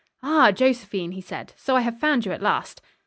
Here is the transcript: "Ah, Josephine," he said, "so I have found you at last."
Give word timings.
"Ah, 0.23 0.51
Josephine," 0.51 1.11
he 1.11 1.21
said, 1.21 1.53
"so 1.57 1.75
I 1.75 1.81
have 1.81 1.99
found 1.99 2.25
you 2.25 2.31
at 2.31 2.41
last." 2.41 2.81